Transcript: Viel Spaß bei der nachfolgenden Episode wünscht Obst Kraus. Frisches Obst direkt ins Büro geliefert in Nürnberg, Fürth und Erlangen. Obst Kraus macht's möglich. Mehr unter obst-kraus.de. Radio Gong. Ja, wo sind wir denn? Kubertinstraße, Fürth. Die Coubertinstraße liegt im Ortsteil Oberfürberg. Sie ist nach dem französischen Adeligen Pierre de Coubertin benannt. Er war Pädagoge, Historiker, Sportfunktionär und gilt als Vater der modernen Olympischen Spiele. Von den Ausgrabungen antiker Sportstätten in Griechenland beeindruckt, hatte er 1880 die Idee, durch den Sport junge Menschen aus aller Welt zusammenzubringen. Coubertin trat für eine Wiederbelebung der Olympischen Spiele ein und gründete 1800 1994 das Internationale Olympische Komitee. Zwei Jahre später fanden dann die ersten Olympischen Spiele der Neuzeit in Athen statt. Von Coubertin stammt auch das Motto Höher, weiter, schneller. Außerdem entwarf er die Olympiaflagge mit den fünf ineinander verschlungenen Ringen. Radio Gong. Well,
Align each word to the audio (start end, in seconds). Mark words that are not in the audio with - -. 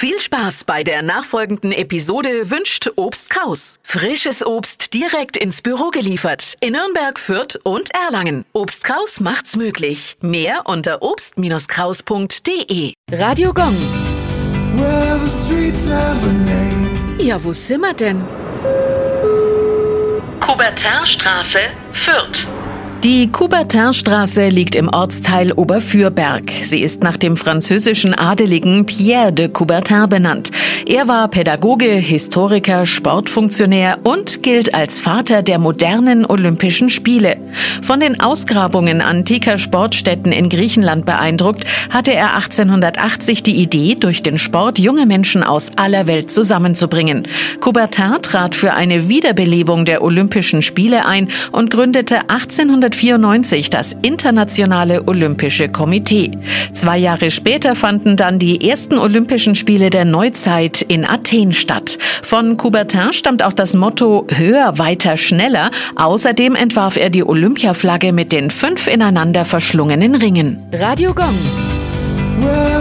Viel 0.00 0.20
Spaß 0.20 0.62
bei 0.62 0.84
der 0.84 1.02
nachfolgenden 1.02 1.72
Episode 1.72 2.50
wünscht 2.52 2.88
Obst 2.94 3.30
Kraus. 3.30 3.80
Frisches 3.82 4.46
Obst 4.46 4.94
direkt 4.94 5.36
ins 5.36 5.60
Büro 5.60 5.90
geliefert 5.90 6.54
in 6.60 6.74
Nürnberg, 6.74 7.18
Fürth 7.18 7.58
und 7.64 7.92
Erlangen. 7.92 8.44
Obst 8.52 8.84
Kraus 8.84 9.18
macht's 9.18 9.56
möglich. 9.56 10.16
Mehr 10.20 10.60
unter 10.66 11.02
obst-kraus.de. 11.02 12.92
Radio 13.10 13.52
Gong. 13.52 13.76
Ja, 17.18 17.42
wo 17.42 17.52
sind 17.52 17.80
wir 17.80 17.94
denn? 17.94 18.22
Kubertinstraße, 20.38 21.58
Fürth. 22.04 22.46
Die 23.04 23.30
Coubertinstraße 23.30 24.48
liegt 24.48 24.74
im 24.74 24.88
Ortsteil 24.88 25.52
Oberfürberg. 25.52 26.50
Sie 26.62 26.82
ist 26.82 27.04
nach 27.04 27.16
dem 27.16 27.36
französischen 27.36 28.12
Adeligen 28.12 28.86
Pierre 28.86 29.32
de 29.32 29.48
Coubertin 29.48 30.08
benannt. 30.08 30.50
Er 30.84 31.06
war 31.06 31.28
Pädagoge, 31.28 31.92
Historiker, 31.92 32.86
Sportfunktionär 32.86 33.98
und 34.02 34.42
gilt 34.42 34.74
als 34.74 34.98
Vater 34.98 35.42
der 35.42 35.60
modernen 35.60 36.26
Olympischen 36.26 36.90
Spiele. 36.90 37.36
Von 37.82 38.00
den 38.00 38.20
Ausgrabungen 38.20 39.00
antiker 39.00 39.58
Sportstätten 39.58 40.32
in 40.32 40.48
Griechenland 40.48 41.06
beeindruckt, 41.06 41.66
hatte 41.90 42.12
er 42.12 42.34
1880 42.34 43.44
die 43.44 43.56
Idee, 43.62 43.94
durch 43.94 44.24
den 44.24 44.38
Sport 44.38 44.80
junge 44.80 45.06
Menschen 45.06 45.44
aus 45.44 45.70
aller 45.76 46.08
Welt 46.08 46.32
zusammenzubringen. 46.32 47.28
Coubertin 47.60 48.22
trat 48.22 48.56
für 48.56 48.74
eine 48.74 49.08
Wiederbelebung 49.08 49.84
der 49.84 50.02
Olympischen 50.02 50.62
Spiele 50.62 51.06
ein 51.06 51.28
und 51.52 51.70
gründete 51.70 52.28
1800 52.28 52.87
1994 52.88 53.70
das 53.70 53.96
Internationale 54.02 55.06
Olympische 55.06 55.68
Komitee. 55.68 56.30
Zwei 56.72 56.96
Jahre 56.98 57.30
später 57.30 57.74
fanden 57.74 58.16
dann 58.16 58.38
die 58.38 58.66
ersten 58.68 58.98
Olympischen 58.98 59.54
Spiele 59.54 59.90
der 59.90 60.04
Neuzeit 60.04 60.80
in 60.82 61.04
Athen 61.04 61.52
statt. 61.52 61.98
Von 62.22 62.56
Coubertin 62.56 63.12
stammt 63.12 63.42
auch 63.42 63.52
das 63.52 63.74
Motto 63.74 64.26
Höher, 64.34 64.78
weiter, 64.78 65.16
schneller. 65.16 65.70
Außerdem 65.96 66.54
entwarf 66.54 66.96
er 66.96 67.10
die 67.10 67.24
Olympiaflagge 67.24 68.12
mit 68.12 68.32
den 68.32 68.50
fünf 68.50 68.86
ineinander 68.86 69.44
verschlungenen 69.44 70.14
Ringen. 70.14 70.62
Radio 70.72 71.12
Gong. 71.12 71.36
Well, 72.40 72.78